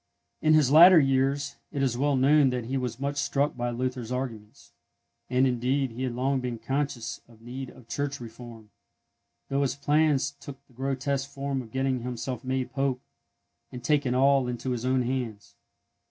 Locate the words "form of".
11.29-11.69